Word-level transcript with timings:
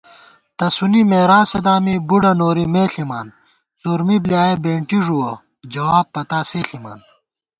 تسُونی 0.57 1.01
مېراثہ 1.09 1.59
دامی 1.65 1.95
بُڈہ 2.07 2.31
نوری 2.39 2.65
مےݪِمان 2.73 3.27
* 3.53 3.79
څُورمی 3.79 4.17
بۡلیایَہ 4.23 4.57
بېنٹی 4.63 4.97
ݫُوَہ 5.05 5.31
جواب 5.73 6.05
پتا 6.13 6.39
سے 6.49 6.59
ݪِمان 6.67 6.99